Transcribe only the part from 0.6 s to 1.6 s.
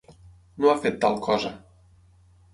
No ha fet tal cosa.